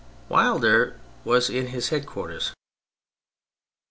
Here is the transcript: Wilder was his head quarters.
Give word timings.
Wilder 0.29 0.99
was 1.25 1.49
his 1.49 1.89
head 1.89 2.07
quarters. 2.07 2.53